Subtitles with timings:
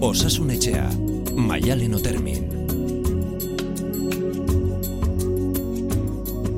[0.00, 0.86] Osasun etxea,
[1.36, 2.46] maialen otermin.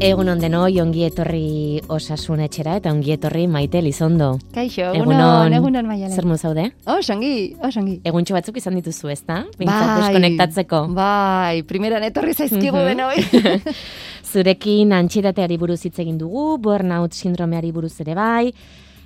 [0.02, 4.32] Egun ondenoi, ongi etorri osasun etxera eta ongi etorri maite lizondo.
[4.54, 5.12] Kaixo, Egunon.
[5.14, 6.14] egunon, egunon maialen.
[6.16, 6.64] Zer zaude?
[6.90, 8.00] Osongi, osongi.
[8.04, 9.44] Eguntxo batzuk izan dituzu, ezta?
[9.58, 10.86] Bintzat deskonektatzeko.
[10.94, 12.86] Bai, primeran etorri zaizkigu Mhm.
[12.86, 13.72] denoi.
[14.32, 18.52] Zurekin antxidateari buruz hitz egin dugu, burnout sindromeari buruz ere bai,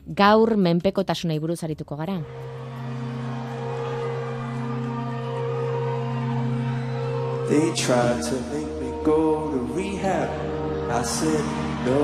[0.06, 2.20] gaur menpekotasunei buruz arituko gara.
[7.48, 10.28] They tried to make me go to rehab.
[10.90, 11.44] I said,
[11.86, 12.02] no,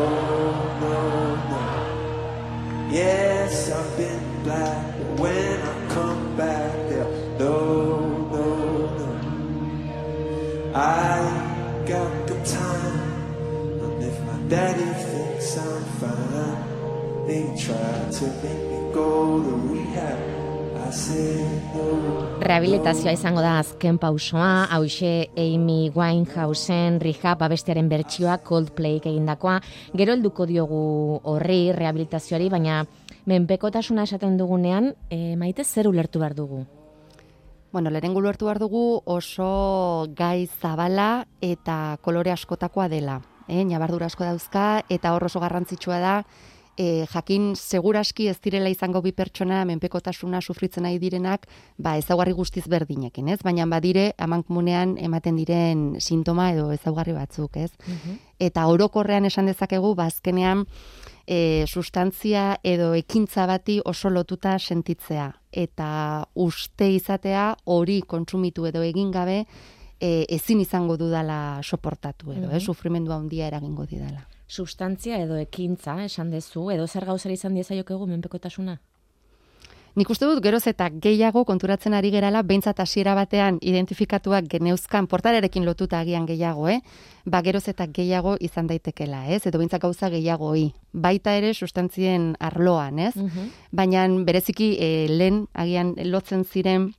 [0.80, 2.88] no, no.
[2.92, 7.10] Yes, I've been black, but when I come back, they'll,
[7.40, 8.46] no, no,
[8.98, 9.10] no.
[10.76, 13.00] I ain't got the time,
[13.82, 20.41] and if my daddy thinks I'm fine, they tried to make me go to rehab.
[22.42, 29.60] Rehabilitazioa izango da azken pausoa, hause Amy Winehousen rehab abestearen bertsioa Coldplayk egindakoa.
[29.94, 30.82] Gero helduko diogu
[31.22, 32.82] horri rehabilitazioari, baina
[33.30, 36.66] menpekotasuna esaten dugunean, e, maite zer ulertu behar dugu.
[37.72, 43.22] bueno, lehenengo ulertu behar dugu oso gai zabala eta kolore askotakoa dela.
[43.48, 46.14] Eh, Nabardura asko dauzka eta hor oso garrantzitsua da
[46.76, 51.46] e, jakin seguraski ez direla izango bi pertsona menpekotasuna sufritzen nahi direnak,
[51.78, 53.40] ba ezaugarri guztiz berdinekin, ez?
[53.42, 57.70] Baina badire amankomunean ematen diren sintoma edo ezaugarri batzuk, ez?
[58.40, 60.64] Eta orokorrean esan dezakegu, ba azkenean
[61.26, 65.30] e, sustantzia edo ekintza bati oso lotuta sentitzea.
[65.52, 69.44] Eta uste izatea hori kontsumitu edo egin gabe
[70.00, 72.56] e, ezin izango dudala soportatu edo, Mhm.
[72.56, 74.26] eh, sufrimendu handia eragingo didala.
[74.52, 78.74] Substantzia edo ekintza, esan dezu, edo zer gauzari izan diezaiokegu menpekotasuna?
[79.96, 85.66] Nik uste dut geroz eta gehiago konturatzen ari gerala, behintzat hasiera batean identifikatuak geneuzkan portararekin
[85.68, 86.78] lotuta agian gehiago, eh?
[87.24, 89.42] Ba geroz eta gehiago izan daitekela, ez?
[89.48, 90.70] Edo behintzat gauza gehiagoi.
[90.92, 93.12] Baita ere sustantzien arloan, ez?
[93.72, 96.92] Baina bereziki e, lehen agian lotzen ziren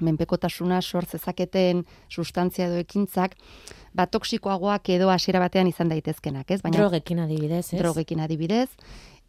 [0.00, 3.36] menpekotasuna sort zezaketen sustantzia edo ekintzak,
[3.94, 6.60] ba toksikoagoak edo hasiera batean izan daitezkenak, ez?
[6.62, 7.78] Drogekin adibidez, ez?
[7.80, 8.68] drogekin adibidez.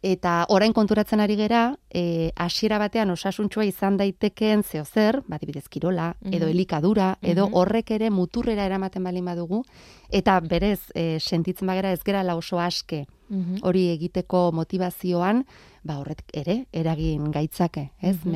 [0.00, 5.66] Eta orain konturatzen ari gera, e, hasiera batean osasuntsua izan daitekeen zeo zer, ba, adibidez
[5.68, 6.50] kirola, edo Mhm.
[6.54, 7.54] elikadura, edo Mhm.
[7.54, 9.64] horrek ere muturrera eramaten balin badugu,
[10.10, 13.56] eta berez e, sentitzen bagera ez gerala oso aske Mhm.
[13.62, 15.44] hori egiteko motivazioan,
[15.82, 18.30] ba horrek ere eragin gaitzake, ez, Mhm.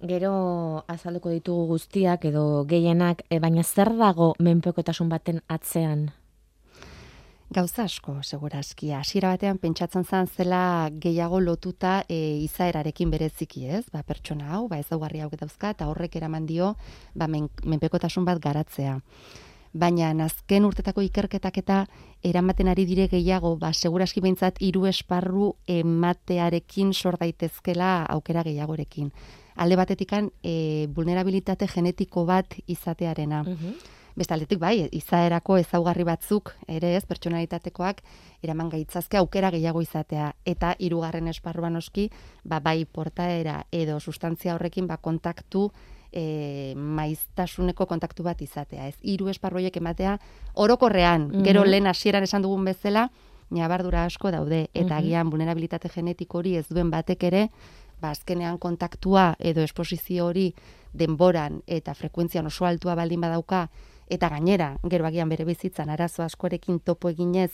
[0.00, 6.06] Gero azalduko ditugu guztiak edo gehienak, e, baina zer dago menpekotasun baten atzean?
[7.52, 8.92] Gauza asko, segurazki.
[8.96, 12.16] Hasiera batean pentsatzen zan zela gehiago lotuta e,
[12.46, 13.82] izaerarekin bereziki, ez?
[13.92, 16.76] Ba, pertsona hau, ba, ezaugarri hau dauzka, eta horrek eraman dio,
[17.14, 18.96] ba, men, menpekotasun bat garatzea.
[19.74, 21.84] Baina azken urtetako ikerketak eta
[22.24, 29.12] eramaten ari dire gehiago, ba, seguraski behintzat hiru esparru ematearekin sor daitezkela aukera gehiagorekin.
[29.56, 33.42] Alde batetikan, e, vulnerabilitate genetiko bat izatearena.
[33.42, 33.74] Mhm.
[34.16, 38.02] Beste aldetik bai, izaerako ezaugarri batzuk ere ez pertsonalitatekoak
[38.42, 42.10] eraman gaitzazke aukera gehiago izatea eta hirugarren esparruan oski,
[42.44, 45.70] ba bai portaera edo sustantzia horrekin ba kontaktu
[46.12, 48.88] e, maiztasuneko kontaktu bat izatea.
[48.88, 50.18] Ez hiru esparroiek ematea
[50.54, 51.42] orokorrean, Mhm.
[51.44, 53.10] gero lehen hasieran esan dugun bezala,
[53.50, 54.98] ñabardura asko daude eta Mhm.
[54.98, 57.50] agian vulnerabilitate genetiko hori ez duen batek ere,
[58.00, 60.54] ba azkenean kontaktua edo esposizio hori
[60.92, 63.68] denboran eta frekuentzian oso altua baldin badauka
[64.10, 67.52] eta gainera, gero agian bere bizitzan arazo askorekin topo eginez,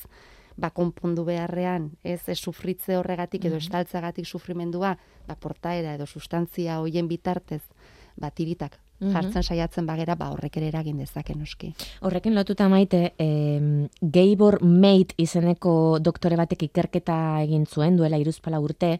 [0.56, 4.96] ba konpondu beharrean, ez, ez sufritze horregatik edo estaltzeagatik sufrimendua,
[5.28, 7.62] ba portaera edo sustantzia hoien bitartez,
[8.16, 9.12] ba tiritak Mhm.
[9.12, 11.74] jartzen saiatzen bagera, ba horrek ere eragin dezake noski.
[12.00, 18.98] Horrekin lotuta maite, em, Gabor Mate izeneko doktore batek ikerketa egin zuen duela iruzpala urte,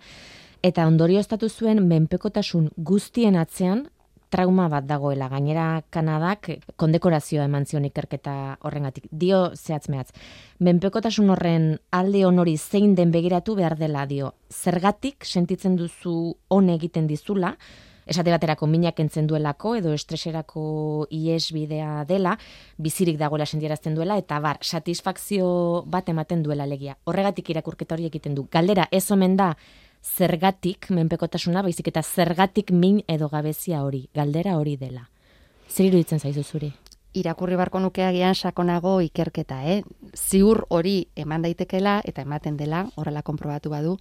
[0.63, 3.87] eta ondorio estatu zuen menpekotasun guztien atzean
[4.31, 5.29] trauma bat dagoela.
[5.31, 9.07] Gainera Kanadak kondekorazioa eman zion ikerketa horrengatik.
[9.11, 10.11] Dio zehatz mehatz.
[10.59, 14.35] Menpekotasun horren alde honori zein den begiratu behar dela dio.
[14.51, 17.55] Zergatik sentitzen duzu on egiten dizula,
[18.07, 22.37] esate baterako minak entzen duelako edo estreserako iesbidea dela,
[22.79, 25.49] bizirik dagoela sentiarazten duela eta bar, satisfakzio
[25.91, 26.97] bat ematen duela legia.
[27.05, 28.47] Horregatik irakurketa hori egiten du.
[28.53, 29.55] Galdera ez omen da
[30.03, 35.09] zergatik menpekotasuna, baizik eta zergatik min edo gabezia hori, galdera hori dela.
[35.69, 36.73] Zer iruditzen zaizu zuri?
[37.17, 39.83] irakurri barko nuke agian sakonago ikerketa, eh?
[40.15, 43.97] Ziur hori eman daitekela eta ematen dela, horrela konprobatu badu,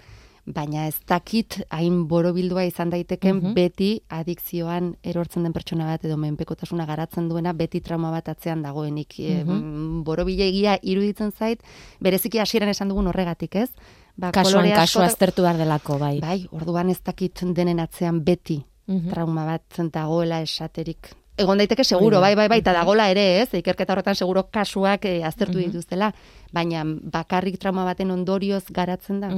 [0.46, 3.54] baina ez dakit hain borobildua izan daiteken Mhm.
[3.58, 9.20] beti adikzioan erortzen den pertsona bat edo menpekotasuna garatzen duena beti trauma bat atzean dagoenik.
[9.20, 10.04] E, Mhm.
[10.04, 11.62] borobilegia iruditzen zait,
[12.00, 13.70] bereziki hasieran esan dugun horregatik, ez?
[14.18, 16.20] Ba, Kasuan kasu aztertu behar delako, bai.
[16.22, 19.10] Bai, orduan ez dakit denen atzean beti Mhm.
[19.10, 21.10] trauma bat dagoela esaterik.
[21.38, 22.78] Egon daiteke seguro, bai, bai, bai, eta Mhm.
[22.80, 23.54] dagola ere, ez?
[23.54, 25.66] Ikerketa horretan seguro kasuak eh, aztertu Mhm.
[25.66, 26.14] dituztela,
[26.54, 29.30] baina bakarrik trauma baten ondorioz garatzen da.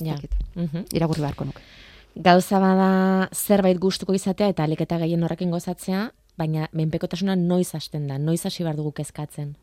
[0.00, 0.14] Ez Ja.
[0.14, 0.34] dakit.
[0.54, 0.84] Mhm.
[0.92, 1.60] Irakurri beharko nuke.
[2.16, 8.18] Gauza bada zerbait gustuko izatea eta aliketa gehien horrekin gozatzea, baina menpekotasuna noiz hasten da,
[8.18, 9.56] noiz hasi behar dugu kezkatzen.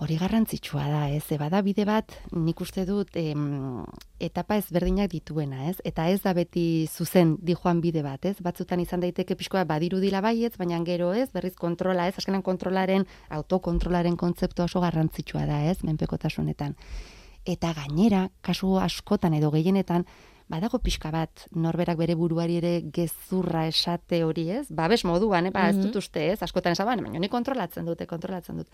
[0.00, 1.26] Hori garrantzitsua da, ez?
[1.38, 3.84] Bada bide bat, nik uste dut em,
[4.18, 5.76] etapa ezberdinak dituena, ez?
[5.84, 8.36] Eta ez da beti zuzen di joan bide bat, ez?
[8.40, 12.14] Batzutan izan daiteke pixkoa badirudila baietz, baina gero ez, berriz kontrola, ez?
[12.16, 15.82] Azkenan kontrolaren, autokontrolaren kontzeptu oso garrantzitsua da, ez?
[15.84, 16.74] Menpekotasunetan.
[17.50, 20.04] Eta gainera, kasu askotan edo gehienetan,
[20.50, 24.66] badago pixka bat norberak bere buruari ere gezurra esate hori, ez?
[24.70, 25.50] Babes moduan, eh?
[25.54, 25.82] ba, ez Mhm.
[25.88, 26.42] dut uste, ez?
[26.42, 28.68] Askotan esan, baina ni kontrolatzen dute, kontrolatzen dut.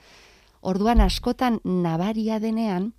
[0.62, 2.93] Orduan askotan nabaria denean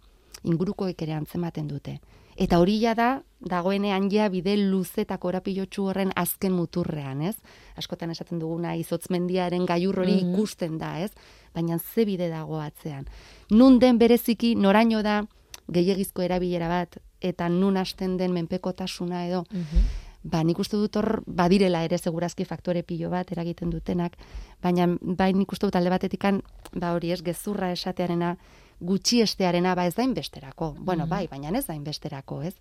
[0.44, 2.00] ingurukoek ere antzematen dute.
[2.38, 7.36] Eta hori ja da, dagoenean ja bide luze eta korapilotxu horren azken muturrean, ez?
[7.76, 10.36] Askotan esaten duguna izotzmendiaren gaiur hori Mhm.
[10.36, 11.12] ikusten da, ez?
[11.54, 13.08] Baina ze bide dago atzean.
[13.50, 15.24] Nun den bereziki noraino da
[15.72, 19.44] gehiegizko erabilera bat eta nun hasten den menpekotasuna edo
[20.24, 24.18] ba, nik uste dut hor badirela ere segurazki faktore pilo bat eragiten dutenak,
[24.62, 26.42] baina bai nik uste dut alde batetikan,
[26.74, 28.36] ba hori ez, gezurra esatearena,
[28.82, 30.76] gutxi estearena, ba ez da inbesterako.
[30.80, 31.10] Bueno, Mhm.
[31.10, 32.56] bai, baina ez da inbesterako, ez?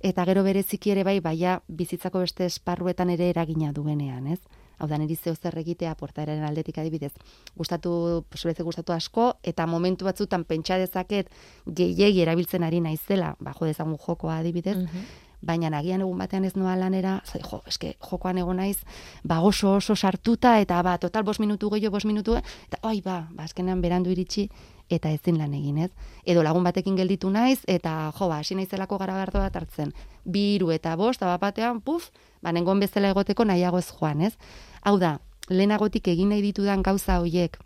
[0.00, 4.40] Eta gero bereziki ere bai, baia bizitzako beste esparruetan ere eragina duenean, ez?
[4.80, 7.12] Hau da, niri zeo zer egitea portaeraren aldetik adibidez.
[7.56, 11.28] Gustatu, posibilitze gustatu asko, eta momentu batzutan pentsa dezaket
[11.66, 15.04] gehiegi erabiltzen ari naizela, ba, jo dezagun jokoa adibidez, Mhm.
[15.42, 18.82] baina nagian egun batean ez noa lanera, zai, jo, eske jokoan egon naiz,
[19.24, 23.26] ba oso oso sartuta, eta ba, total bos minutu gehiago, bos minutu, eta oi, ba,
[23.32, 24.50] ba, azkenean berandu iritsi,
[24.90, 25.90] eta ezin lan egin, ez?
[26.26, 29.94] Edo lagun batekin gelditu naiz, eta jo, ba, hasi naizelako garagardo bat hartzen.
[30.24, 32.10] Bi hiru eta bost, eta bat batean, puf,
[32.42, 34.36] ba, nengon bezala egoteko nahiago ez joan, ez?
[34.82, 35.18] Hau da,
[35.48, 37.58] lehenagotik egin nahi ditudan gauza hoiek,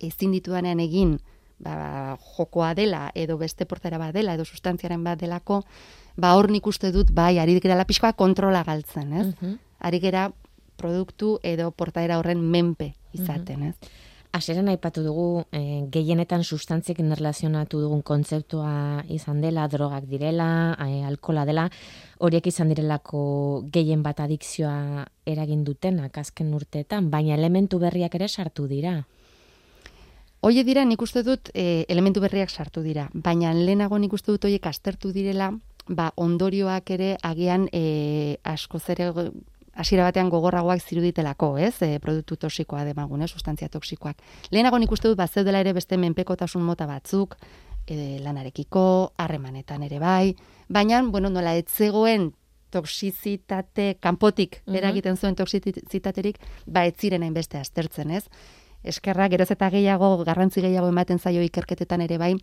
[0.00, 1.18] ezin ditudanean egin,
[1.60, 5.62] ba, jokoa dela, edo beste portera bat dela, edo sustantziaren bat delako,
[6.20, 9.26] ba hor nik uste dut, bai, ari gerala pixkoa kontrola galtzen, ez?
[9.34, 9.58] Mhm.
[9.80, 10.30] Ari gera
[10.76, 13.74] produktu edo portaera horren menpe izaten, ez?
[14.30, 21.42] Hasieran aipatu dugu eh, gehienetan sustantziekin erlazionatu dugun kontzeptua izan dela, drogak direla, eh, alkola
[21.48, 21.64] dela,
[22.22, 23.22] horiek izan direlako
[23.74, 29.00] gehien bat adikzioa eragin dutenak azken urteetan, baina elementu berriak ere sartu dira.
[30.46, 34.46] Hoie dira nik uste dut e, elementu berriak sartu dira, baina lehenago nik uste dut
[34.46, 35.50] hoiek aztertu direla,
[35.88, 39.10] ba ondorioak ere agian e, asko zere
[39.74, 41.82] hasiera batean gogorragoak ziruditelako, ez?
[41.82, 43.30] E, produktu toxikoa demagun, ez?
[43.30, 44.18] Sustantzia toxikoak.
[44.50, 47.36] Lehenago nik uste dut bazeudela ere beste menpekotasun mota batzuk,
[47.86, 50.36] e, lanarekiko, harremanetan ere bai,
[50.68, 52.32] baina, bueno, nola etzegoen
[52.70, 54.76] toxizitate, kanpotik Mhm.
[54.76, 58.24] eragiten zuen toxizitaterik, ba ez ziren hainbeste aztertzen, ez?
[58.82, 62.34] Eskerra, geroz eta gehiago, garrantzi gehiago ematen zaio ikerketetan ere bai,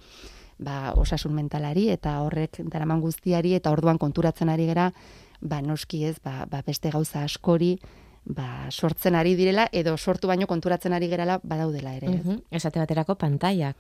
[0.60, 4.92] ba, osasun mentalari eta horrek daraman guztiari eta orduan konturatzen ari gera,
[5.42, 7.78] ba, noski ez, ba, ba beste gauza askori,
[8.26, 12.26] ba, sortzen ari direla edo sortu baino konturatzen ari gerala badaudela ere, ez?
[12.26, 12.42] Mhm.
[12.52, 13.78] Esate baterako pantaiak.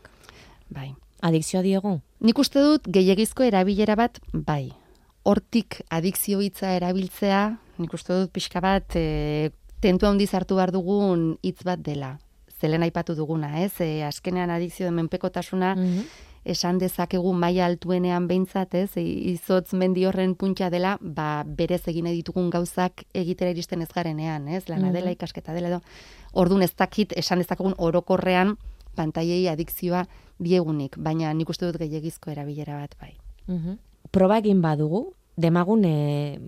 [0.69, 0.93] Bai.
[1.21, 1.99] Adikzioa diegu?
[2.21, 4.71] Nik uste dut gehiegizko erabilera bat bai.
[5.25, 9.49] Hortik adikzio hitza erabiltzea, nik uste dut pixka bat e,
[9.81, 12.17] tentu handiz hartu behar dugun hitz bat dela.
[12.61, 13.73] Zelen aipatu duguna, ez?
[13.81, 16.05] E, azkenean adikzio menpekotasuna Mhm.
[16.47, 18.91] Esan dezakegu maila altuenean behintzat, ez?
[18.97, 24.69] Izotz mendi horren puntxa dela, ba berez egin ditugun gauzak egitera iristen ez garenean, ez?
[24.69, 25.17] Lana dela, Mhm.
[25.19, 25.81] ikasketa dela edo.
[26.33, 28.57] Ordun ez dakit esan dezakegun orokorrean
[28.95, 30.07] pantaiei adikzioa
[30.39, 33.13] diegunik, baina nik uste dut gehiegizko erabilera bat bai.
[33.47, 33.77] Mhm.
[34.11, 36.39] Proba egin badugu, demagun e,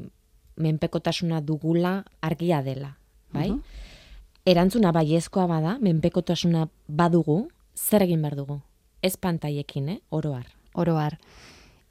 [0.55, 2.97] menpekotasuna dugula argia dela,
[3.33, 3.51] bai?
[3.51, 3.61] Mhm.
[4.45, 8.61] Erantzuna baiezkoa bada, menpekotasuna badugu, zer egin behar dugu?
[9.01, 9.99] Ez pantaiekin, eh?
[10.09, 10.47] oroar.
[10.73, 11.17] Oroar.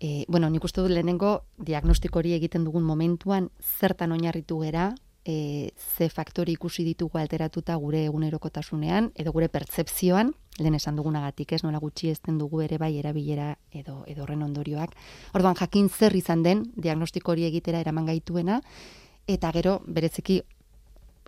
[0.00, 4.92] E, bueno, nik uste dut lehenengo diagnostiko hori egiten dugun momentuan zertan oinarritu gera,
[5.24, 11.62] e, ze faktori ikusi ditugu alteratuta gure egunerokotasunean edo gure pertzepzioan, lehen esan dugunagatik, ez
[11.64, 14.94] nola gutxi ezten dugu ere bai erabilera edo edo horren ondorioak.
[15.34, 18.60] Orduan jakin zer izan den diagnostiko hori egitera eraman gaituena
[19.26, 20.42] eta gero bereziki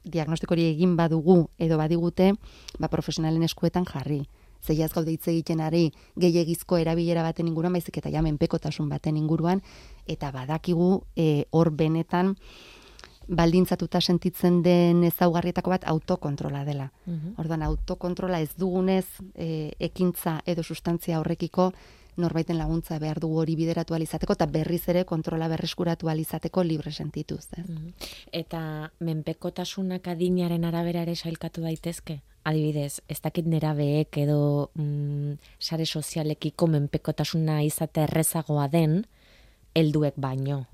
[0.05, 2.33] diagnostiko hori egin badugu edo badigute,
[2.79, 4.23] ba profesionalen eskuetan jarri.
[4.61, 5.91] Zeia ez gaude hitz egiten ari
[6.21, 9.63] gehiegizko erabilera baten inguruan, baizik eta ja menpekotasun baten inguruan,
[10.07, 12.37] eta badakigu e, hor benetan
[13.31, 16.91] baldintzatuta sentitzen den ezaugarrietako bat autokontrola dela.
[17.07, 17.39] Mhm.
[17.39, 21.73] Orduan autokontrola ez dugunez e, ekintza edo sustantzia horrekiko
[22.17, 27.47] norbaiten laguntza behar dugu hori bideratu alizateko eta berriz ere kontrola berreskuratu alizateko libre sentituz.
[27.57, 27.69] Ez?
[27.69, 27.93] Mhm.
[28.33, 32.21] Eta menpekotasunak adinaren arabera ere sailkatu daitezke?
[32.45, 39.03] Adibidez, ez dakit nerabeek edo mm, sare sozialekiko menpekotasuna izate errezagoa den,
[39.77, 40.65] helduek baino.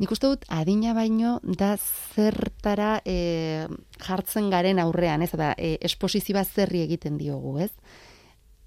[0.00, 3.66] Nik uste dut adina baino da zertara e,
[4.00, 7.72] jartzen garen aurrean, ez da, e, esposizioa zerri egiten diogu, ez?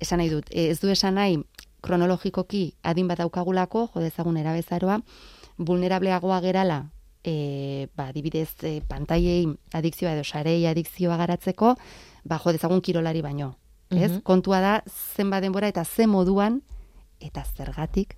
[0.01, 1.39] Esan nahi dut, e, ez du esan nahi
[1.85, 4.99] kronologikoki adin bat daukagulako, jo dezagun erabezaroa,
[5.57, 6.83] vulnerableagoa gerala,
[7.23, 11.75] e, ba, dibidez, e, pantaiei adikzioa edo sarei adikzioa garatzeko,
[12.23, 13.55] ba, jo dezagun kirolari baino.
[13.89, 14.11] Ez?
[14.11, 14.21] Mhm.
[14.23, 14.73] Kontua da,
[15.15, 16.61] zenba denbora eta ze moduan,
[17.21, 18.17] eta zergatik,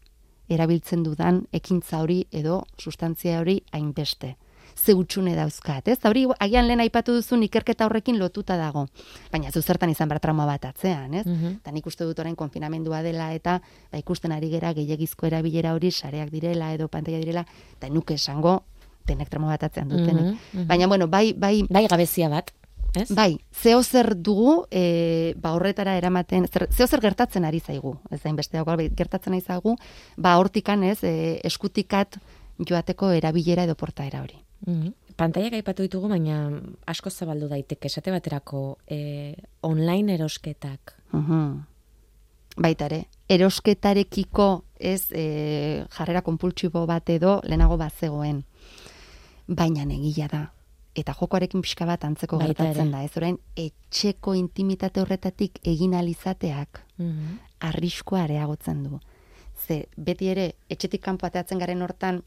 [0.50, 4.36] erabiltzen dudan ekintza hori edo sustantzia hori hainbeste.
[4.76, 6.00] Ze utxune dauzkat, ez?
[6.04, 8.88] Hori agian lehen aipatu duzun ikerketa horrekin lotuta dago.
[9.32, 11.26] Baina zu zertan izan behar trauma bat atzean, ez?
[11.26, 11.62] Mhm.
[11.62, 15.92] Eta nik uste dut orain konfinamendua dela eta ba, ikusten ari gera gehiagizko erabilera hori
[15.92, 17.46] sareak direla edo pantaila direla,
[17.78, 18.64] eta nuke esango
[19.08, 20.24] denek trauma bat atzean dutenek.
[20.24, 20.68] Mhm, mhm.
[20.68, 22.52] Baina, bueno, bai, bai, Bai gabezia bat,
[22.96, 23.10] ez?
[23.14, 28.22] Bai, zeo zer dugu, e, ba horretara eramaten, zer, zeo zer gertatzen ari zaigu, ez
[28.22, 29.76] da inbeste dago, bai, gertatzen ari zaigu,
[30.18, 32.20] ba hortikan ez, e, eskutikat
[32.60, 34.40] joateko erabilera edo portaera hori.
[34.66, 34.94] Mhm.
[35.16, 36.50] Pantaiak aipatu ditugu, baina
[36.92, 40.92] asko zabaldu daiteke, esate baterako e, online erosketak.
[41.16, 41.64] Uhum.
[42.60, 48.44] Baita ere, erosketarekiko ez e, jarrera konpultsibo bat edo lehenago bat zegoen.
[49.48, 50.44] Baina negila da.
[50.96, 52.92] Eta jokoarekin pixka bat antzeko Baita gertatzen ere.
[52.92, 53.04] da.
[53.04, 57.40] Ez orain, etxeko intimitate horretatik egin alizateak Mhm.
[57.60, 59.00] arriskua areagotzen du.
[59.68, 62.24] Ze beti ere etxetik kanpo ateatzen garen hortan,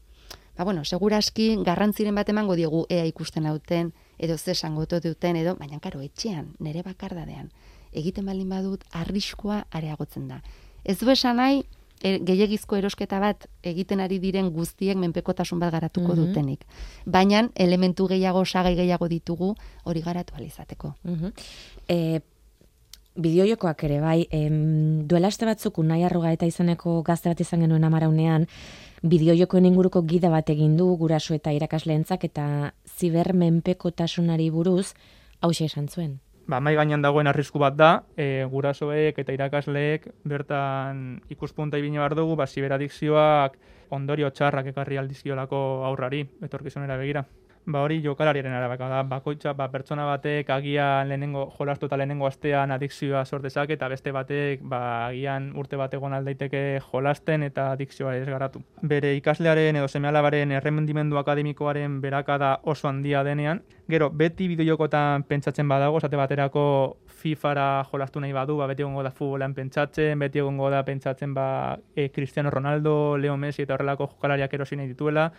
[0.57, 5.55] ba bueno, seguraski garrantziren bat emango diogu ea ikusten hauten edo ze esango duten edo,
[5.55, 7.51] baina karo etxean, nere bakardadean
[7.93, 10.41] egiten baldin badut arriskua areagotzen da.
[10.83, 11.63] Ez du esan nahi
[12.01, 16.25] e, gehiegizko erosketa bat egiten ari diren guztiek menpekotasun bat garatuko Mhm.
[16.25, 16.65] dutenik.
[17.05, 20.95] Baina elementu gehiago, sagai gehiago ditugu hori garatu alizateko.
[21.03, 21.31] Mhm.
[21.87, 22.19] E,
[23.15, 27.83] bideojokoak ere bai, em, duela aste batzuk unai arroga eta izeneko gazte bat izan genuen
[27.83, 28.47] amaraunean,
[29.03, 34.93] bideojokoen inguruko gida bat egin du guraso eta irakasleentzak eta zibermenpekotasunari buruz
[35.41, 36.19] hauxe esan zuen.
[36.49, 42.15] Ba, mai gainean dagoen arrisku bat da, e, gurasoek eta irakasleek bertan ikuspunta ibine behar
[42.17, 43.59] dugu, ba, ziberadikzioak
[43.93, 47.25] ondorio txarrak ekarri aldizkiolako aurrari, etorkizunera begira.
[47.69, 52.71] Ba hori jokalariaren arabaka da, bakoitza ba, pertsona batek agian lehenengo jolastu eta lehenengo astean
[52.73, 54.79] adikzioa sortezak eta beste batek ba,
[55.11, 58.63] agian urte bat egon aldaiteke jolasten eta adikzioa ez garatu.
[58.81, 66.01] Bere ikaslearen edo semealabaren erremendimendu akademikoaren berakada oso handia denean, gero beti bideojokotan pentsatzen badago,
[66.01, 66.65] esate baterako
[67.19, 71.77] FIFAra jolastu nahi badu, ba, beti egongo da futbolean pentsatzen, beti egongo da pentsatzen ba,
[71.93, 75.29] e, Cristiano Ronaldo, Leo Messi eta horrelako jokalariak erosi nahi dituela,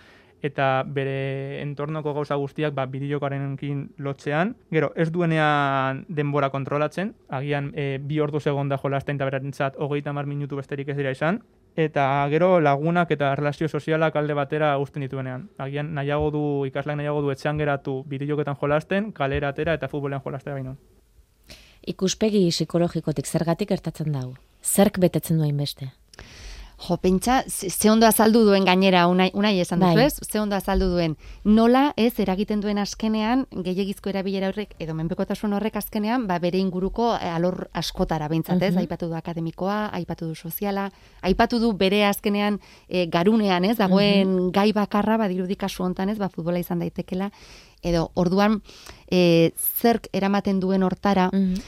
[0.42, 4.56] eta bere entornoko gauza guztiak ba, bideokarenkin lotzean.
[4.72, 10.26] Gero, ez duenean denbora kontrolatzen, agian e, bi ordu segonda jolasten eta berarentzat hogeita mar
[10.26, 11.42] minutu besterik ez dira izan,
[11.76, 15.48] eta gero lagunak eta relazio sozialak alde batera uzten dituenean.
[15.58, 20.54] Agian nahiago du, ikasleak nahiago du etxean geratu bideoketan jolasten, kalera atera eta futbolean jolastea
[20.54, 20.76] baino.
[21.86, 24.34] Ikuspegi psikologikotik zergatik gertatzen dago.
[24.62, 25.92] Zerk betetzen duen beste.
[26.80, 30.04] Jo, pentsa, ze ondo azaldu duen gainera, unai, unai esan duzu Bai.
[30.06, 30.14] ez?
[30.24, 31.16] Ze ondo azaldu duen.
[31.44, 37.10] Nola ez eragiten duen azkenean, gehiagizko erabilera horrek, edo menpekotasun horrek azkenean, ba, bere inguruko
[37.18, 38.72] eh, alor askotara behintzat, ez?
[38.72, 38.80] Mhm.
[38.86, 40.86] Aipatu du akademikoa, aipatu du soziala,
[41.20, 42.56] aipatu du bere azkenean
[42.88, 43.76] eh, garunean, ez?
[43.76, 46.16] Dagoen gai bakarra, badirudi kasu hontan, ez?
[46.18, 47.30] Ba, futbola izan daitekela,
[47.82, 48.62] edo orduan
[49.10, 51.60] eh, zerk eramaten duen hortara, Mhm.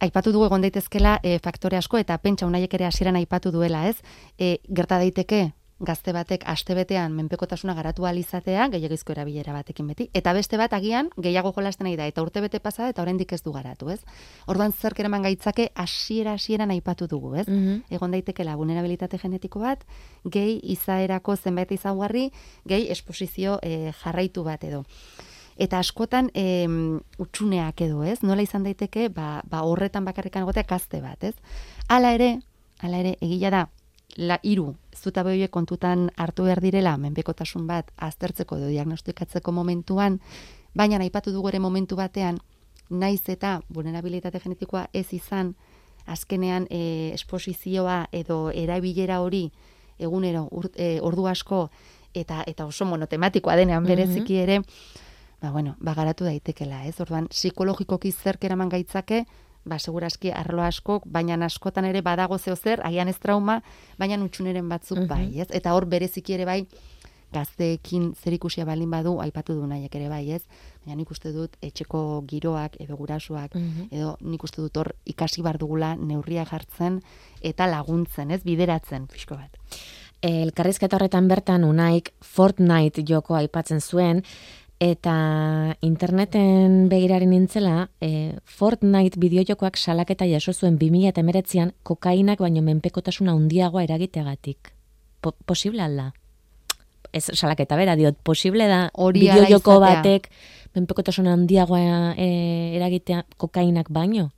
[0.00, 3.96] Aipatu dugu egon daitezkela e, faktore asko eta pentsa unaiek ere hasieran aipatu duela, ez?
[4.38, 10.32] E, gerta daiteke gazte batek astebetean menpekotasuna garatu ahal izatea, gehiagizko erabilera batekin beti, eta
[10.34, 13.90] beste bat agian gehiago jolasten nahi da eta urtebete pasa eta oraindik ez du garatu,
[13.94, 14.00] ez?
[14.46, 17.46] Orduan zerk eraman gaitzake hasiera hasieran aipatu dugu, ez?
[17.46, 17.84] Mhm.
[17.90, 19.84] Egon daitekeela vulnerabilitate genetiko bat,
[20.24, 22.30] gehi izaerako zenbait izaugarri,
[22.66, 24.84] gehi esposizio e, jarraitu bat edo.
[25.58, 28.20] Eta askotan em, utxuneak edo, ez?
[28.22, 31.34] Nola izan daiteke, ba, ba horretan bakarrikan egotea gazte bat, ez?
[31.88, 32.36] Hala ere,
[32.80, 33.64] hala ere, egila da,
[34.16, 40.20] la hiru zutabe horiek kontutan hartu behar direla menpekotasun bat aztertzeko edo diagnostikatzeko momentuan,
[40.74, 42.38] baina aipatu dugu ere momentu batean,
[42.90, 45.54] naiz eta vulnerabilitate genetikoa ez izan,
[46.08, 49.50] azkenean e, esposizioa edo erabilera hori
[49.98, 51.68] egunero ur, e, ordu asko
[52.16, 54.62] eta eta oso monotematikoa denean bereziki ere,
[55.42, 57.00] ba bueno, ba garatu daitekela, ez?
[57.00, 59.24] Orduan psikologikoki zerk eraman gaitzake,
[59.64, 63.62] ba segurazki arlo askok, baina askotan ere badago zeo zer, agian ez trauma,
[63.98, 65.48] baina utxuneren batzuk bai, ez?
[65.50, 66.66] Eta hor bereziki ere bai
[67.32, 70.42] gazteekin zerikusia balin badu aipatu du nahiek ere bai, ez?
[70.84, 73.88] Baina nik uste dut etxeko giroak edo gurasoak Mhm.
[73.90, 77.02] edo nik uste dut hor ikasi bar dugula neurria jartzen
[77.42, 78.42] eta laguntzen, ez?
[78.44, 79.56] Bideratzen pixko bat.
[80.22, 84.24] Elkarrizketa horretan bertan unaik Fortnite joko aipatzen zuen,
[84.78, 93.82] eta interneten begiraren nintzela, e, Fortnite bideojokoak salaketa jaso zuen 2019an kokainak baino menpekotasuna handiagoa
[93.82, 94.72] eragiteagatik.
[95.20, 96.12] Po posible alda?
[97.12, 100.30] Ez salaketa bera diot, posible da Hori bideojoko batek
[100.76, 102.28] menpekotasuna handiagoa e,
[102.78, 104.30] eragitea kokainak baino?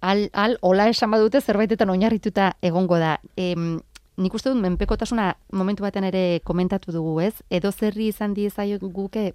[0.00, 3.18] Al, al, ola esan badute zerbaitetan oinarrituta egongo da.
[3.36, 3.82] Em,
[4.20, 7.34] nik uste dut menpekotasuna momentu batean ere komentatu dugu, ez?
[7.50, 9.32] Edo zerri izan diezaio guke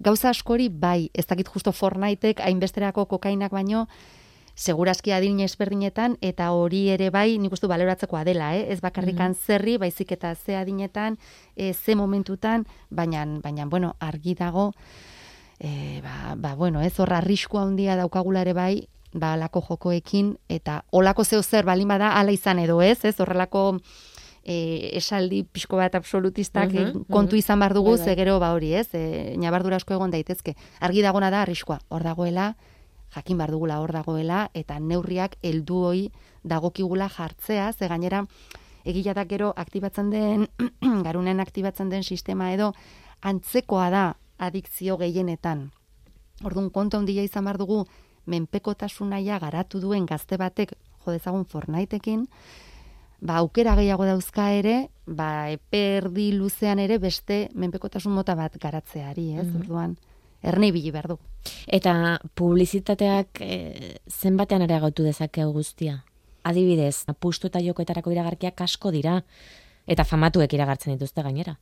[0.00, 3.86] gauza askori bai, ez dakit justo Fortniteek hainbesterako kokainak baino
[4.60, 8.66] segurazki adin ezberdinetan eta hori ere bai nik uste baloratzekoa dela, eh?
[8.72, 11.16] ez bakarrikan zerri, baizik eta ze adinetan,
[11.56, 14.72] e, ze momentutan, baina, baina bueno, argi dago,
[15.58, 20.84] e, ba, ba, bueno, ez horra arriskua handia daukagula ere bai, ba, alako jokoekin, eta
[20.92, 23.80] olako zeo zer balin bada, ala izan edo ez, ez horrelako
[24.44, 28.06] e, esaldi pixko bat absolutistak Mhm, eh, kontu izan bar dugu, Bai, bai.
[28.06, 30.54] ze gero ba hori ez, e, nabardura asko egon daitezke.
[30.80, 32.56] Argi dagona da arriskua, hor dagoela,
[33.14, 36.10] jakin bar dugula hor dagoela, eta neurriak heldu hoi
[36.44, 38.26] dagokigula jartzea, ze gainera,
[38.84, 40.48] egila da gero aktibatzen den,
[41.04, 42.72] garunen aktibatzen den sistema edo,
[43.20, 45.70] antzekoa da adikzio gehienetan.
[46.44, 47.84] Orduan kontu handia izan bar dugu,
[48.26, 50.74] menpekotasunaia garatu duen gazte batek
[51.04, 52.26] jo dezagun Fortniteekin,
[53.20, 59.46] ba aukera gehiago dauzka ere, ba eperdi luzean ere beste menpekotasun mota bat garatzeari, ez?
[59.46, 59.60] Mhm.
[59.60, 59.96] Orduan,
[60.42, 61.18] erne ibili behar du.
[61.66, 66.04] Eta publizitateak e, zenbatean areagotu dezake hau guztia?
[66.44, 69.20] Adibidez, apustu eta jokoetarako iragarkiak asko dira,
[69.86, 71.58] eta famatuek iragartzen dituzte gainera.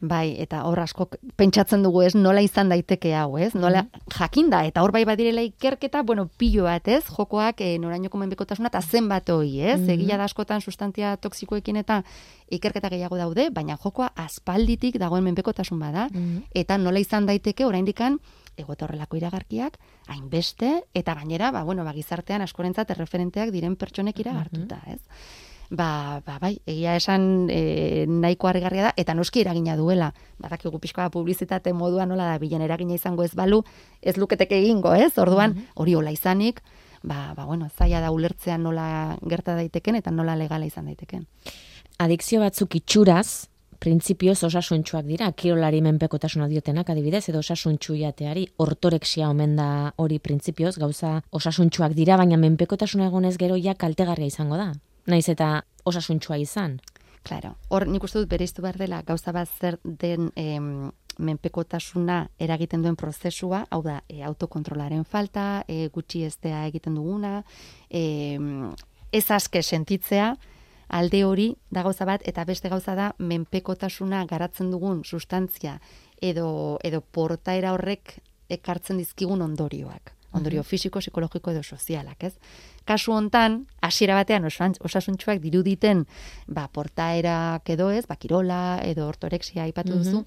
[0.00, 1.06] Bai, eta hor asko
[1.38, 3.54] pentsatzen dugu, ez, nola izan daiteke hau, ez?
[3.54, 7.04] Nola jakinda eta hor bai badirela ikerketa, bueno, pilo bat, ez?
[7.08, 9.80] Jokoak e, norainoko menpekotasuna eta zenbat hori, ez?
[9.80, 9.90] Mhm.
[9.96, 12.02] Egia da askotan sustantzia toksikoekin eta
[12.50, 16.08] ikerketa gehiago daude, baina jokoa aspalditik dagoen menpekotasun bada
[16.54, 18.18] eta nola izan daiteke oraindikan
[18.60, 19.78] egote horrelako iragarkiak
[20.12, 25.00] hainbeste eta gainera ba bueno ba gizartean askorentzat erreferenteak diren pertsonek iragartuta, ez?
[25.70, 30.12] Ba, ba bai, egia esan e, nahiko harrigarria da eta noski eragina duela.
[30.38, 33.62] Badakigu pixkoa publizitate modua nola da bilen eragina izango ez balu,
[34.02, 35.16] ez luketeke egingo, ez?
[35.18, 36.60] Orduan, hori hola izanik,
[37.02, 41.26] ba, ba bueno, zaila da ulertzea nola gerta daiteken eta nola legala izan daiteken.
[41.98, 43.46] Adikzio batzuk itxuraz,
[43.84, 49.68] printzipioz osasuntxuak dira, kirolari menpekotasuna diotenak adibidez, edo osasuntxu jateari, ortorexia omen da
[50.00, 54.72] hori printzipioz, gauza osasuntxuak dira, baina menpekotasuna egonez gero ja kaltegarria izango da.
[55.06, 56.78] Naiz eta osasuntxua izan.
[57.24, 62.82] Claro, hor nik uste dut bereiztu behar dela gauza bat zer den em, menpekotasuna eragiten
[62.82, 67.42] duen prozesua, hau da, e, autokontrolaren falta, e, gutxi estea egiten duguna,
[67.88, 68.38] e,
[69.12, 70.34] ez aske sentitzea,
[70.88, 75.78] alde hori da gauza bat, eta beste gauza da menpekotasuna garatzen dugun sustantzia
[76.20, 78.18] edo, edo portaera horrek
[78.52, 80.12] ekartzen dizkigun ondorioak.
[80.34, 82.34] Ondorio fisiko, psikologiko edo sozialak, ez?
[82.84, 86.06] Kasu hontan, hasiera batean osasuntsuak diruditen,
[86.46, 90.24] ba, portaerak edo ez, ba, kirola edo ortorexia aipatu duzu,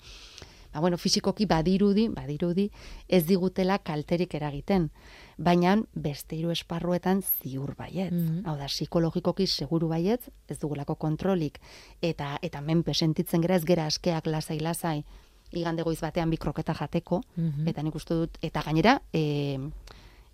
[0.74, 2.70] ba, bueno, fisikoki badirudi, badirudi,
[3.08, 4.90] ez digutela kalterik eragiten.
[5.38, 8.14] Baina beste hiru esparruetan ziur baietz.
[8.14, 8.42] Mhm.
[8.48, 11.60] Hau da, psikologikoki seguru baietz, ez dugulako kontrolik,
[12.02, 15.04] eta eta menpe sentitzen gera ez gera askeak lasai lasai,
[15.52, 17.68] igande goiz batean bi kroketa jateko, Mhm.
[17.68, 19.58] eta nik uste dut, eta gainera, e,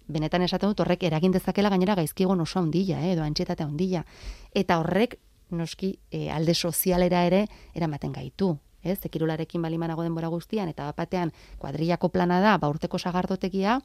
[0.08, 4.06] benetan esaten dut horrek eragin dezakela gainera gaizkigon oso handia, eh, edo antxetate handia.
[4.54, 8.58] Eta horrek, noski, e, alde sozialera ere eramaten gaitu.
[8.84, 13.80] Ez, ekirularekin balimanago denbora guztian, eta batean kuadrillako plana da, ba urteko sagardotegia,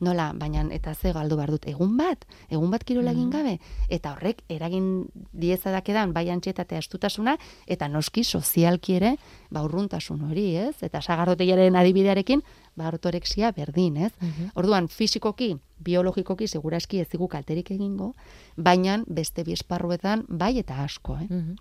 [0.00, 3.58] nola, baina eta ze galdu behar dut, egun bat, egun bat kirola egin gabe,
[3.88, 7.36] eta horrek eragin diezadakedan bai antxetate astutasuna,
[7.66, 9.14] eta noski sozialki ere,
[9.50, 10.76] ba urruntasun hori, ez?
[10.82, 12.42] Eta sagardotegiaren adibidearekin,
[12.76, 14.12] ba ortorexia berdin, ez?
[14.54, 18.14] Orduan, fisikoki, biologikoki, seguraski ez digu kalterik egingo,
[18.56, 21.26] baina beste bi esparruetan bai eta asko, eh?
[21.28, 21.56] Mhm.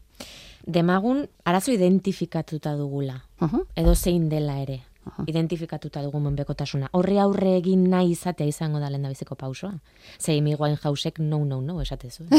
[0.68, 4.82] Demagun arazo identifikatuta dugula, Uh edo zein dela ere.
[5.28, 6.90] Identifikatuta dugu menpekotasuna.
[6.94, 9.74] Horre aurre egin nahi izatea izango da lendabiziko pausoa.
[10.20, 12.28] Ze imi guain jausek no, no, no, esatezu.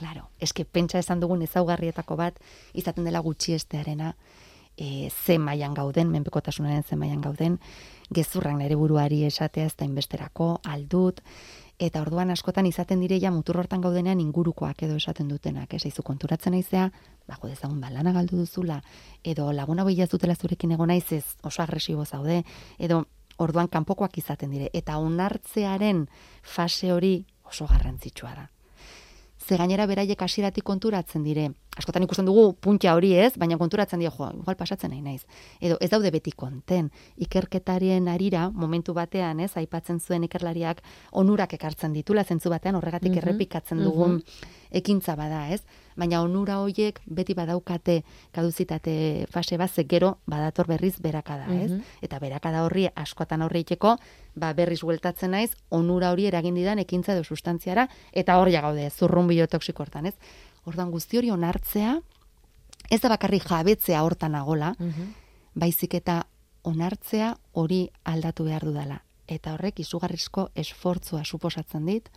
[0.00, 2.38] Claro, eske pentsa esan dugun ezaugarrietako bat
[2.74, 4.14] izaten dela gutxi estearena
[4.76, 7.58] e, ze mailan gauden, menpekotasunaren ze mailan gauden,
[8.10, 11.20] gezurrak nere buruari esatea ez da inbesterako, aldut,
[11.78, 16.56] eta orduan askotan izaten direia mutur hortan gaudenean ingurukoak edo esaten dutenak, ez aizu konturatzen
[16.56, 16.90] naizea,
[17.30, 18.82] ba jo dezagun ba lana galdu duzula
[19.22, 22.42] edo laguna bila zutela zurekin egon naiz ez oso agresibo zaude
[22.78, 23.04] edo
[23.38, 26.08] orduan kanpokoak izaten dire eta onartzearen
[26.42, 27.14] fase hori
[27.44, 28.48] oso garrantzitsua da.
[29.40, 31.48] Ze gainera beraiek hasieratik konturatzen dire.
[31.80, 35.24] Askotan ikusten dugu puntia hori ez, baina konturatzen die jo, igual pasatzen nahi naiz.
[35.60, 36.90] Edo ez daude beti konten.
[37.16, 43.22] Ikerketarien arira momentu batean, ez, aipatzen zuen ikerlariak onurak ekartzen ditula zentzu batean horregatik Mhm,
[43.22, 44.20] errepikatzen dugun
[44.70, 45.62] ekintza bada, ez?
[45.96, 48.02] Baina onura hoiek beti badaukate
[48.32, 51.70] kaduzitate fase bat ze gero badator berriz berakada, ez?
[51.70, 51.82] Mhm.
[52.02, 53.96] Eta berakada horri askotan aurre itxeko,
[54.34, 59.26] ba berriz bueltatzen naiz onura hori eragin didan ekintza edo sustantziara eta hor gaude zurrun
[59.28, 60.14] biotoxiko hortan, ez?
[60.64, 62.00] Ordan guzti hori onartzea
[62.90, 65.14] ez da bakarrik jabetzea hortan agola, Mhm.
[65.54, 66.26] baizik eta
[66.62, 69.02] onartzea hori aldatu behar dudala.
[69.26, 72.08] Eta horrek izugarrizko esfortzua suposatzen dit,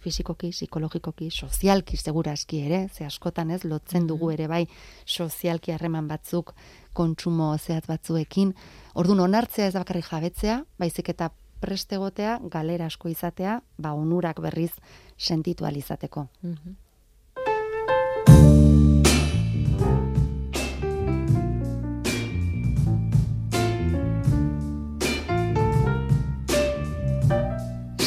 [0.00, 4.34] fisikoki, psikologikoki, sozialki segurazki ere, ze askotan ez lotzen dugu mhm.
[4.34, 4.66] ere bai
[5.06, 6.54] sozialki harreman batzuk
[6.92, 8.54] kontsumo zehat batzuekin.
[8.94, 14.72] Ordun onartzea ez da bakarrik jabetzea, baizik eta prestegotea galera asko izatea, ba onurak berriz
[15.18, 16.28] sentitu alizateko.
[16.42, 16.89] Mm -hmm.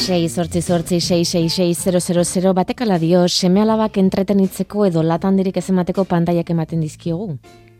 [0.04, 7.38] 666666000 batekala dio seme alabak entretenitzeko edo latan dirik ez emateko pantailak ematen dizkiogu.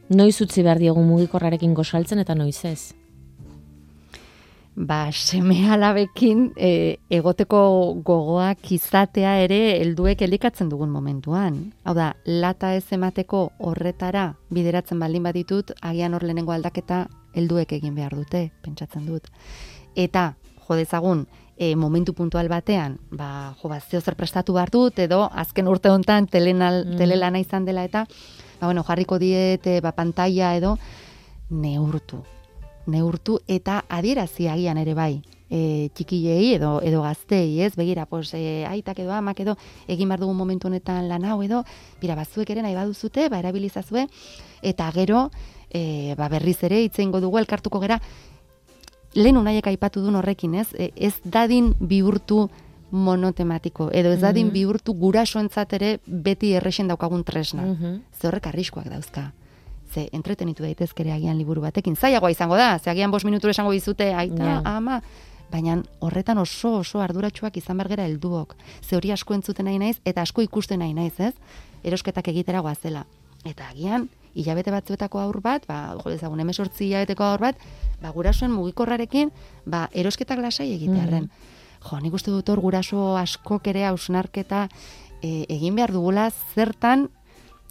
[0.09, 2.95] Noiz utzi behar diogu mugikorrarekin gosaltzen eta noiz ez?
[4.75, 11.77] Ba, seme alabekin e, egoteko gogoak izatea ere helduek elikatzen dugun momentuan.
[11.85, 17.05] Hau da, lata ez emateko horretara bideratzen baldin baditut, agian hor lehenengo aldaketa
[17.37, 19.29] helduek egin behar dute, pentsatzen dut.
[19.95, 20.35] Eta,
[20.65, 25.31] jodezagun, dezagun, e, momentu puntual batean, ba, jo, ba, zeo zer prestatu behar dut, edo
[25.33, 26.97] azken urte hontan telenal, Mm.
[26.99, 28.07] telelana izan dela eta,
[28.61, 30.79] ba, bueno, jarriko diet, e, ba, pantalla edo,
[31.51, 32.23] neurtu
[32.87, 37.75] neurtu eta adierazi agian ere bai e, txikilei edo edo gaztei, ez?
[37.77, 39.57] Begira, pues e, aitak edo amak edo
[39.89, 41.65] egin behar dugun momentu honetan lan hau edo,
[42.01, 44.07] bira bazuek ere nahi baduzute, ba erabilizazue
[44.63, 45.31] eta gero
[45.71, 48.01] e, ba berriz ere hitze dugu elkartuko gera
[49.15, 50.69] lehen unaiek aipatu duen horrekin, ez?
[50.75, 52.49] E, ez dadin bihurtu
[52.91, 54.53] monotematiko edo ez dadin Mhm.
[54.55, 57.63] bihurtu gurasoentzat ere beti erresen daukagun tresna.
[57.63, 58.01] Mhm.
[58.21, 59.33] Ze horrek arriskoak dauzka.
[59.95, 61.97] Ze entretenitu daitezkere agian liburu batekin.
[61.97, 64.61] Zaiagoa izango da, ze agian bost minutu esango dizute, aita, Ja.
[64.65, 65.03] ama,
[65.51, 68.55] baina horretan oso oso arduratsuak izan bergera helduok.
[68.83, 71.35] Ze hori asko entzuten nahi naiz, eta asko ikusten nahi naiz, ez?
[71.85, 73.07] Erosketak egitera goazela.
[73.45, 77.67] Eta agian, hilabete batzuetako aur bat, ba, jo dezagun, emesortzi hilabeteko aur bat,
[78.03, 79.33] ba, gurasoen mugikorrarekin,
[79.67, 81.31] ba, erosketak lasai egitearren.
[81.85, 84.69] Jo, nik uste dut hor guraso askok ere hausnarketa
[85.21, 87.09] e, egin behar dugula zertan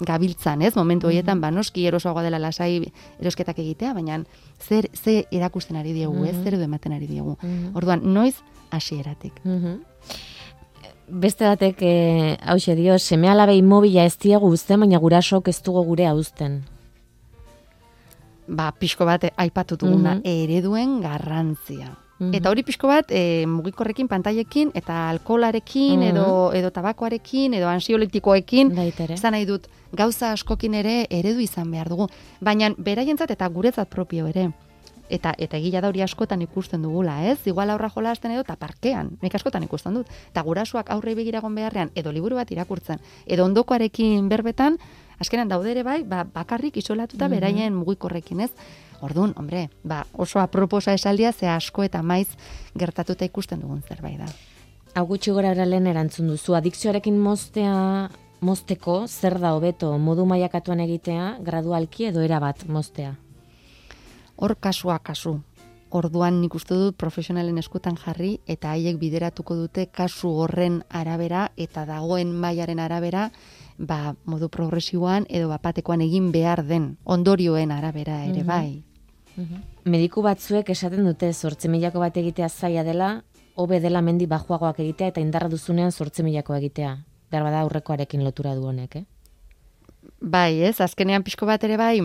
[0.04, 0.76] gabiltzan, ez?
[0.76, 2.82] Momentu horietan, ba, noski erosoagoa dela lasai
[3.22, 4.20] erosketak egitea, baina
[4.62, 6.36] zer, ze erakusten ari diegu, ez?
[6.36, 6.44] Mhm.
[6.44, 7.38] Zer edo ematen ari diegu.
[7.42, 7.76] Mhm.
[7.78, 8.36] Orduan, noiz
[8.72, 9.40] hasieratik.
[9.44, 9.82] Mhm.
[11.08, 15.84] Beste batek, e, hause dio, seme alabei mobila ez diegu uzten, baina gurasok ez dugu
[15.84, 16.62] gure uzten.
[18.48, 20.22] Ba, pixko bat eh, aipatu duguna, Mhm.
[20.26, 21.98] ereduen garrantzia.
[22.20, 22.34] Mhm.
[22.36, 26.10] Eta hori pixko bat, e, mugikorrekin, pantailekin, eta alkoholarekin, Mhm.
[26.10, 28.72] edo, edo tabakoarekin, edo ansiolitikoekin.
[29.10, 32.08] Esan nahi dut, gauza askokin ere eredu izan behar dugu.
[32.40, 34.52] Baina beraientzat eta guretzat propio ere.
[35.10, 37.40] Eta eta egia da hori askotan ikusten dugula, ez?
[37.46, 39.18] Igual aurra jolasten edo eta parkean.
[39.22, 40.08] Nik askotan ikusten dut.
[40.32, 44.78] Eta gurasoak aurre begiragon beharrean edo liburu bat irakurtzen, edo ondokoarekin berbetan,
[45.20, 47.32] azkenan daude ere bai, ba, bakarrik isolatuta Mhm.
[47.36, 48.52] beraien mugikorrekin, ez?
[49.02, 52.30] Orduan, hombre, ba, oso aproposa esaldia ze asko eta maiz
[52.76, 54.26] gertatuta ikusten dugun zerbait da.
[54.96, 58.10] Hau gutxi gora lehen erantzun duzu, adikzioarekin moztea,
[58.42, 63.16] mozteko, zer da hobeto modu mailakatuan egitea, gradualki edo erabat moztea.
[64.44, 65.38] Hor kasua kasu.
[65.94, 71.86] Orduan nik uste dut profesionalen eskutan jarri eta haiek bideratuko dute kasu horren arabera eta
[71.88, 73.30] dagoen mailaren arabera
[73.78, 78.48] ba, modu progresiboan edo bapatekoan egin behar den ondorioen arabera ere Mhm.
[78.48, 78.84] bai.
[79.86, 83.24] Mediku batzuek esaten dute zortzi milako bat egitea zaila dela,
[83.56, 86.98] hobe dela mendi bajuagoak egitea eta indarra duzunean zortzi milako egitea.
[87.32, 89.06] Behar bada aurrekoarekin lotura du honek, eh?
[90.20, 92.02] Bai, ez, azkenean pixko bat ere bai,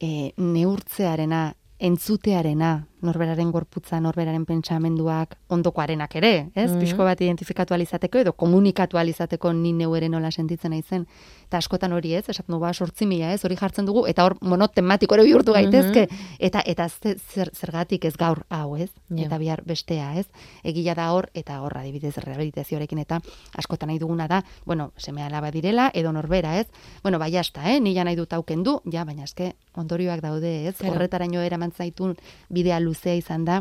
[0.00, 6.70] e, neurtzearena entzutearena, norberaren gorputza, norberaren pentsamenduak, ondokoarenak ere, ez?
[6.70, 6.80] Mhm.
[6.82, 11.06] Pixko bat identifikatu alizateko edo komunikatu alizateko ni neu ere nola sentitzen naizen.
[11.46, 14.36] Eta askotan hori ez, esaten du ba, sortzi mila ez, hori jartzen dugu, eta hor
[14.42, 16.08] monotematiko ere bihurtu gaitezke,
[16.40, 19.26] eta eta ze- zer, zergatik ez gaur hau ez, Ja.
[19.26, 20.26] eta bihar bestea ez.
[20.64, 23.20] Egia da hor, eta hor adibidez rehabilitazioarekin eta
[23.56, 26.66] askotan nahi duguna da, bueno, seme alaba direla, edo norbera ez,
[27.02, 27.80] bueno, bai hasta, eh?
[27.80, 30.94] nila nahi dut auken du, ja, baina eske ondorioak daude ez, Claro.
[30.94, 32.16] horretaraino eraman zaitun
[32.50, 33.60] bidea luzea izan da,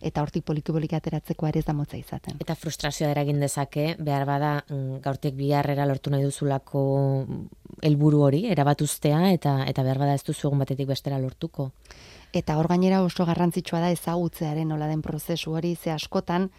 [0.00, 2.38] eta hortik poliki-poliki ateratzeko ere ez da motza izaten.
[2.40, 6.82] Eta frustrazioa eragin dezake, behar bada mm, gaurtik biharrera lortu nahi duzulako
[7.82, 11.72] helburu hori, erabatuztea, eta eta behar bada ez duzu egun batetik bestera lortuko.
[12.32, 16.50] Eta hor gainera oso garrantzitsua da ezagutzearen nola den prozesu hori, ze askotan,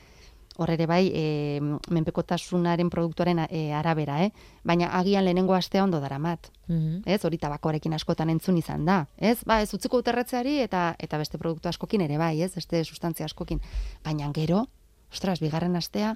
[0.60, 4.32] hor ere bai, e, menpekotasunaren produktuaren e, arabera, eh?
[4.64, 6.52] baina agian lehenengo astea ondo daramat.
[6.68, 7.02] Mhm.
[7.06, 7.24] ez?
[7.26, 9.40] Hori tabakoarekin askotan entzun izan da, ez?
[9.46, 12.54] Ba, ez utziko uterretzeari eta eta beste produktu askokin ere bai, ez?
[12.56, 13.62] Beste sustantzia askokin.
[14.04, 14.68] Baina gero,
[15.12, 16.16] ostras, bigarren astea,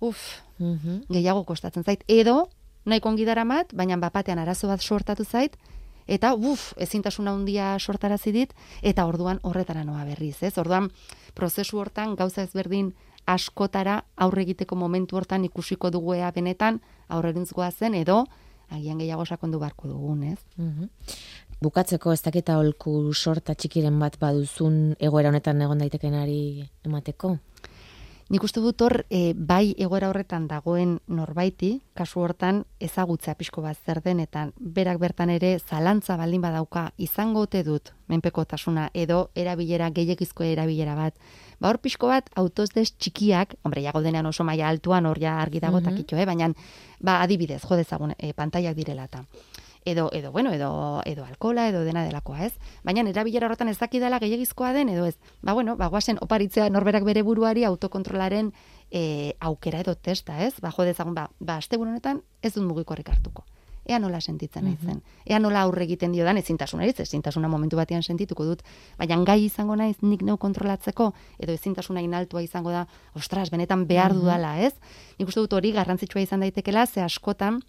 [0.00, 0.18] uf,
[0.58, 1.04] Mhm.
[1.08, 2.48] gehiago kostatzen zait edo
[2.84, 5.56] nahiko ongi daramat, baina bapatean arazo bat sortatu zait
[6.06, 10.56] eta uf, ezintasuna handia sortarazi dit eta orduan horretara noa berriz, ez?
[10.58, 10.90] Orduan
[11.34, 12.94] prozesu hortan gauza ezberdin
[13.28, 18.24] askotara aurre egiteko momentu hortan ikusiko dugu ea benetan aurrerintz zen edo
[18.70, 20.38] agian gehiago sakondu beharko dugun, ez?
[20.56, 20.88] Mhm.
[21.60, 27.38] Bukatzeko ez dakita holku sorta txikiren bat baduzun egoera honetan egon daitekenari emateko?
[28.28, 33.78] Nik uste dut hor, e, bai egoera horretan dagoen norbaiti, kasu hortan ezagutzea pixko bat
[33.86, 39.88] zer den, eta berak bertan ere zalantza baldin badauka izango ote dut menpekotasuna edo erabilera
[39.96, 41.16] gehiagizko erabilera bat.
[41.58, 45.60] Ba hor pixko bat autozdez txikiak, hombre, jago denean oso maila altuan hor ja argi
[45.64, 45.84] dago Mhm.
[45.88, 46.26] takitxo, eh?
[46.26, 46.52] baina
[47.00, 49.24] ba adibidez, jo dezagun, e, pantaiak direla eta
[49.90, 52.54] edo edo bueno, edo edo alkola edo dena delakoa, ez?
[52.84, 55.16] Baina erabilera horretan ez dakidala gehiagizkoa den edo ez.
[55.42, 58.52] Ba bueno, ba goazen oparitzea norberak bere buruari autokontrolaren
[58.90, 60.60] e, aukera edo testa, ez?
[60.60, 63.44] Ba jo dezagun ba, ba asteburu honetan ez dut mugikorrik hartuko.
[63.88, 64.98] Ea nola sentitzen naizen.
[65.24, 68.60] Ea nola aurre egiten diodan ezintasunari, ez ezintasuna momentu batean sentituko dut,
[68.98, 72.84] baina gai izango naiz nik neu kontrolatzeko edo ezintasuna inaltua izango da,
[73.16, 74.74] ostras, benetan behar dudala, ez?
[75.16, 77.62] Nik uste dut hori garrantzitsua izan daitekela, ze askotan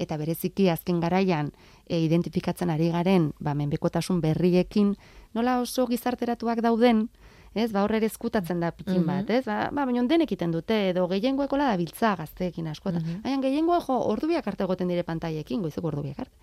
[0.00, 1.52] eta bereziki azken garaian
[1.86, 4.94] e, identifikatzen ari garen ba, menbekotasun berriekin
[5.34, 7.08] nola oso gizarteratuak dauden,
[7.54, 9.06] ez, ba, horre ezkutatzen da pikin Mhm.
[9.06, 13.02] bat, ez, ba, ba, baina denek egiten dute, edo gehiengoekola da biltza gazteekin askotan.
[13.02, 13.22] Mhm.
[13.22, 16.36] Baina gehiengoa jo, ordu biak arte egoten dire pantaiekin, goizeko ordu biak arte.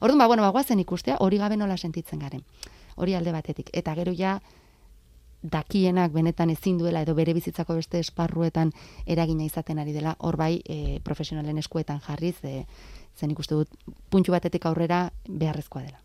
[0.00, 2.42] Orduan, ba, bueno, ba, guazen ikustea, hori gabe nola sentitzen garen.
[2.96, 3.70] Hori alde batetik.
[3.72, 4.40] Eta gero ja,
[5.44, 8.72] dakienak benetan ezin duela edo bere bizitzako beste esparruetan
[9.06, 12.64] eragina izaten ari dela, hor bai e, profesionalen eskuetan jarriz, e,
[13.16, 13.68] zen ikuste dut
[14.10, 16.00] puntu batetik aurrera beharrezkoa dela.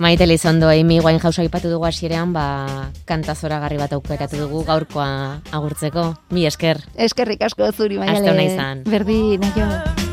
[0.00, 6.14] Maite Lizondo, Amy Winehouse aipatu dugu hasieran, ba, kanta zoragarri bat aukeratu dugu gaurkoa agurtzeko.
[6.32, 6.80] Mi esker.
[6.96, 8.30] Eskerrik asko zuri, Aste maiale.
[8.32, 8.86] ona izan.
[8.88, 10.09] Berdin, aio.